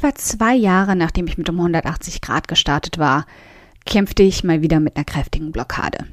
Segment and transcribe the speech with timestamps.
[0.00, 3.26] etwa zwei Jahre nachdem ich mit um 180 Grad gestartet war,
[3.84, 6.06] kämpfte ich mal wieder mit einer kräftigen Blockade.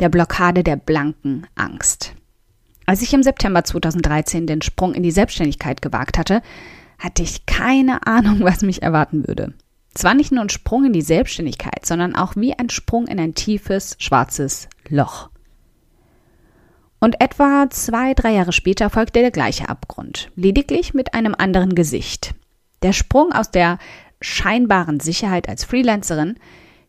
[0.00, 2.14] Der Blockade der blanken Angst.
[2.84, 6.42] Als ich im September 2013 den Sprung in die Selbstständigkeit gewagt hatte,
[6.98, 9.54] hatte ich keine Ahnung, was mich erwarten würde.
[9.94, 13.18] Es war nicht nur ein Sprung in die Selbstständigkeit, sondern auch wie ein Sprung in
[13.18, 15.30] ein tiefes, schwarzes Loch.
[17.00, 22.34] Und etwa zwei, drei Jahre später folgte der gleiche Abgrund, lediglich mit einem anderen Gesicht.
[22.82, 23.78] Der Sprung aus der
[24.20, 26.38] scheinbaren Sicherheit als Freelancerin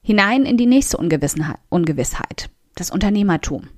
[0.01, 3.69] hinein in die nächste Ungewissheit, das Unternehmertum.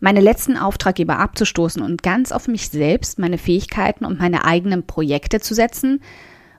[0.00, 5.40] Meine letzten Auftraggeber abzustoßen und ganz auf mich selbst, meine Fähigkeiten und meine eigenen Projekte
[5.40, 6.02] zu setzen,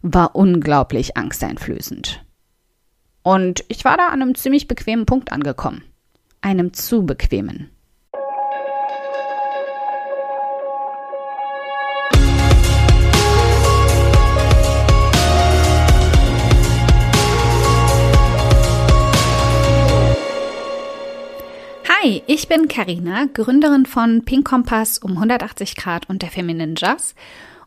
[0.02, 2.24] war unglaublich angsteinflößend.
[3.22, 5.84] Und ich war da an einem ziemlich bequemen Punkt angekommen.
[6.42, 7.70] Einem zu bequemen.
[22.04, 27.16] Hi, ich bin Karina, Gründerin von Pink Kompass um 180 Grad und der Feminine Jazz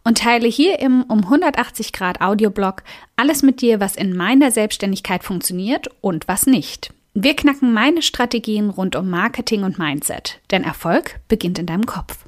[0.04, 2.82] und teile hier im um 180 Grad Audioblog
[3.16, 6.92] alles mit dir, was in meiner Selbstständigkeit funktioniert und was nicht.
[7.14, 12.26] Wir knacken meine Strategien rund um Marketing und Mindset, denn Erfolg beginnt in deinem Kopf.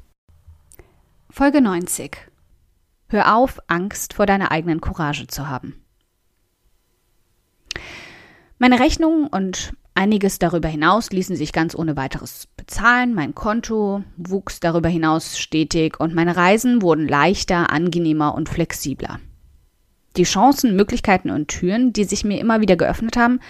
[1.29, 2.17] Folge 90.
[3.09, 5.75] Hör auf, Angst vor deiner eigenen Courage zu haben.
[8.57, 13.13] Meine Rechnungen und Einiges darüber hinaus ließen sich ganz ohne weiteres bezahlen.
[13.13, 19.19] Mein Konto wuchs darüber hinaus stetig und meine Reisen wurden leichter, angenehmer und flexibler.
[20.15, 23.41] Die Chancen, Möglichkeiten und Türen, die sich mir immer wieder geöffnet haben,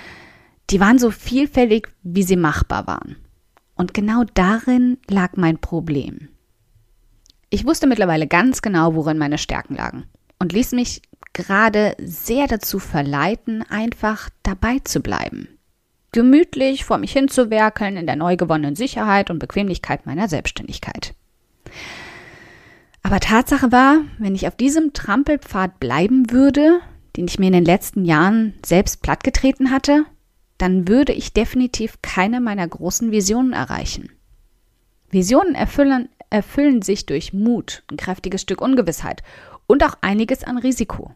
[0.72, 3.18] die waren so vielfältig, wie sie machbar waren.
[3.76, 6.30] Und genau darin lag mein Problem.
[7.52, 10.06] Ich wusste mittlerweile ganz genau, worin meine Stärken lagen
[10.40, 15.48] und ließ mich gerade sehr dazu verleiten, einfach dabei zu bleiben
[16.12, 21.14] gemütlich vor mich hinzuwerkeln in der neu gewonnenen Sicherheit und Bequemlichkeit meiner Selbstständigkeit.
[23.04, 26.80] Aber Tatsache war, wenn ich auf diesem Trampelpfad bleiben würde,
[27.16, 30.06] den ich mir in den letzten Jahren selbst plattgetreten hatte,
[30.58, 34.12] dann würde ich definitiv keine meiner großen Visionen erreichen.
[35.10, 39.24] Visionen erfüllen, erfüllen sich durch Mut, ein kräftiges Stück Ungewissheit
[39.66, 41.14] und auch einiges an Risiko.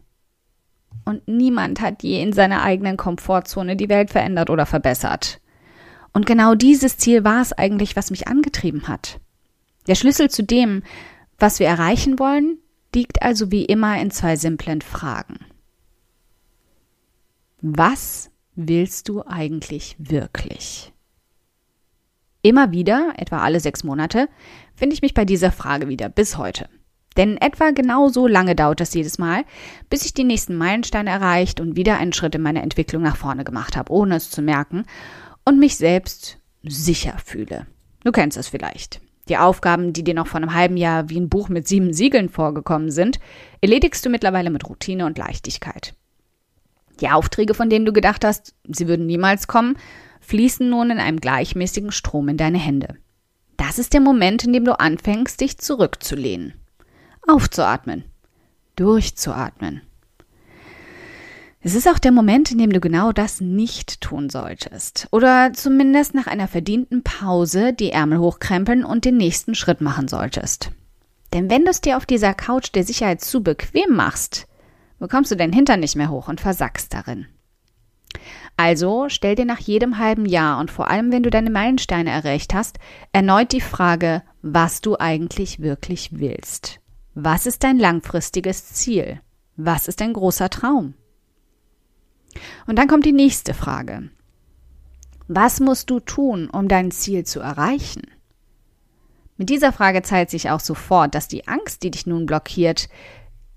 [1.04, 5.40] Und niemand hat je in seiner eigenen Komfortzone die Welt verändert oder verbessert.
[6.12, 9.20] Und genau dieses Ziel war es eigentlich, was mich angetrieben hat.
[9.86, 10.82] Der Schlüssel zu dem,
[11.38, 12.58] was wir erreichen wollen,
[12.94, 15.40] liegt also wie immer in zwei simplen Fragen.
[17.60, 20.92] Was willst du eigentlich wirklich?
[22.42, 24.28] Immer wieder, etwa alle sechs Monate,
[24.74, 26.68] finde ich mich bei dieser Frage wieder bis heute.
[27.16, 29.44] Denn etwa genau so lange dauert es jedes Mal,
[29.88, 33.44] bis ich die nächsten Meilensteine erreicht und wieder einen Schritt in meiner Entwicklung nach vorne
[33.44, 34.84] gemacht habe, ohne es zu merken
[35.44, 37.66] und mich selbst sicher fühle.
[38.02, 39.00] Du kennst es vielleicht.
[39.28, 42.28] Die Aufgaben, die dir noch vor einem halben Jahr wie ein Buch mit sieben Siegeln
[42.28, 43.18] vorgekommen sind,
[43.60, 45.94] erledigst du mittlerweile mit Routine und Leichtigkeit.
[47.00, 49.76] Die Aufträge, von denen du gedacht hast, sie würden niemals kommen,
[50.20, 52.96] fließen nun in einem gleichmäßigen Strom in deine Hände.
[53.56, 56.54] Das ist der Moment, in dem du anfängst, dich zurückzulehnen
[57.26, 58.04] aufzuatmen,
[58.76, 59.82] durchzuatmen.
[61.66, 65.08] Es ist auch der Moment, in dem du genau das nicht tun solltest.
[65.12, 70.72] Oder zumindest nach einer verdienten Pause die Ärmel hochkrempeln und den nächsten Schritt machen solltest.
[71.32, 74.46] Denn wenn du es dir auf dieser Couch der Sicherheit zu bequem machst,
[74.98, 77.26] bekommst du deinen Hintern nicht mehr hoch und versackst darin.
[78.58, 82.52] Also stell dir nach jedem halben Jahr und vor allem, wenn du deine Meilensteine erreicht
[82.52, 82.78] hast,
[83.12, 86.78] erneut die Frage, was du eigentlich wirklich willst.
[87.14, 89.20] Was ist dein langfristiges Ziel?
[89.56, 90.94] Was ist dein großer Traum?
[92.66, 94.10] Und dann kommt die nächste Frage.
[95.28, 98.02] Was musst du tun, um dein Ziel zu erreichen?
[99.36, 102.88] Mit dieser Frage zeigt sich auch sofort, dass die Angst, die dich nun blockiert,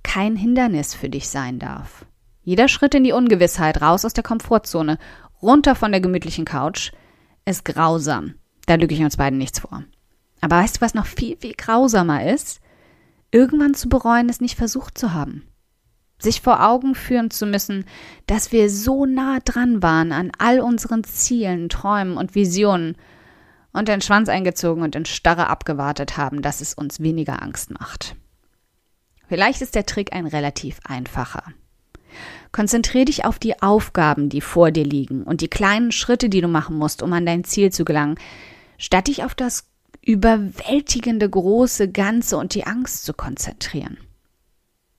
[0.03, 2.05] kein Hindernis für dich sein darf.
[2.43, 4.99] Jeder Schritt in die Ungewissheit, raus aus der Komfortzone,
[5.41, 6.91] runter von der gemütlichen Couch,
[7.45, 8.35] ist grausam.
[8.67, 9.83] Da lüge ich uns beiden nichts vor.
[10.41, 12.61] Aber weißt du, was noch viel, viel grausamer ist?
[13.37, 15.43] Irgendwann zu bereuen, es nicht versucht zu haben.
[16.19, 17.85] Sich vor Augen führen zu müssen,
[18.25, 22.95] dass wir so nah dran waren an all unseren Zielen, Träumen und Visionen
[23.71, 28.15] und den Schwanz eingezogen und in Starre abgewartet haben, dass es uns weniger Angst macht.
[29.27, 31.43] Vielleicht ist der Trick ein relativ einfacher.
[32.51, 36.47] Konzentrier dich auf die Aufgaben, die vor dir liegen und die kleinen Schritte, die du
[36.47, 38.15] machen musst, um an dein Ziel zu gelangen,
[38.79, 39.66] statt dich auf das
[40.07, 43.97] überwältigende große Ganze und die Angst zu konzentrieren.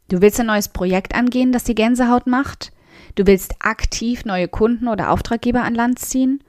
[0.08, 2.72] Du willst ein neues Projekt angehen, das die Gänsehaut macht?
[3.14, 6.44] Du willst aktiv neue Kunden oder Auftraggeber an Land ziehen?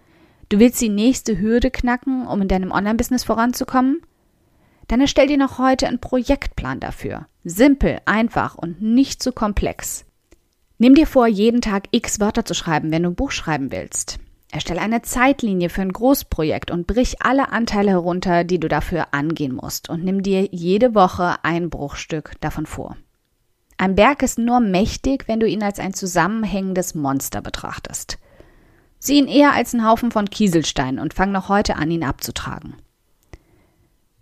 [0.49, 4.01] Du willst die nächste Hürde knacken, um in deinem Online-Business voranzukommen?
[4.87, 7.27] Dann erstell dir noch heute einen Projektplan dafür.
[7.45, 10.05] Simpel, einfach und nicht zu komplex.
[10.79, 14.19] Nimm dir vor, jeden Tag x Wörter zu schreiben, wenn du ein Buch schreiben willst.
[14.51, 19.53] Erstelle eine Zeitlinie für ein Großprojekt und brich alle Anteile herunter, die du dafür angehen
[19.53, 22.97] musst und nimm dir jede Woche ein Bruchstück davon vor.
[23.77, 28.17] Ein Berg ist nur mächtig, wenn du ihn als ein zusammenhängendes Monster betrachtest.
[28.97, 32.75] Sieh ihn eher als einen Haufen von Kieselsteinen und fang noch heute an, ihn abzutragen.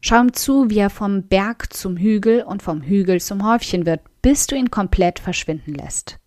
[0.02, 4.02] Schau ihm zu, wie er vom Berg zum Hügel und vom Hügel zum Häufchen wird,
[4.22, 6.20] bis du ihn komplett verschwinden lässt.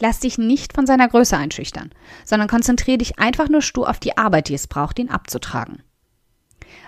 [0.00, 1.90] Lass dich nicht von seiner Größe einschüchtern,
[2.24, 5.82] sondern konzentriere dich einfach nur stur auf die Arbeit, die es braucht, ihn abzutragen.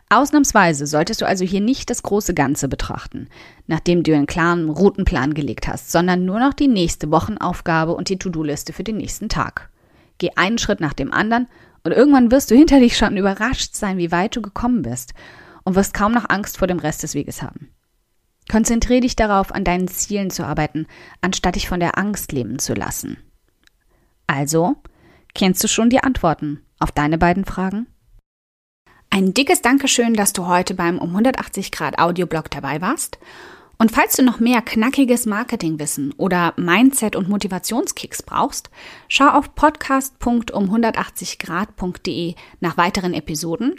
[0.09, 3.29] Ausnahmsweise solltest du also hier nicht das große Ganze betrachten,
[3.69, 8.19] nachdem du einen klaren Routenplan gelegt hast, sondern nur noch die nächste Wochenaufgabe und die
[8.19, 9.71] To-Do-Liste für den nächsten Tag.
[10.19, 11.47] Geh einen Schritt nach dem anderen
[11.85, 15.15] und irgendwann wirst du hinter dich schon überrascht sein, wie weit du gekommen bist
[15.63, 17.71] und wirst kaum noch Angst vor dem Rest des Weges haben.
[18.51, 20.89] Konzentriere dich darauf, an deinen Zielen zu arbeiten,
[21.21, 23.17] anstatt dich von der Angst leben zu lassen.
[24.27, 24.75] Also,
[25.35, 27.87] kennst du schon die Antworten auf deine beiden Fragen?
[29.09, 33.21] Ein dickes Dankeschön, dass du heute beim um 180 Grad Audioblog dabei warst.
[33.79, 38.69] Und falls du noch mehr knackiges Marketingwissen oder Mindset- und Motivationskicks brauchst,
[39.07, 43.79] schau auf podcast.um180grad.de nach weiteren Episoden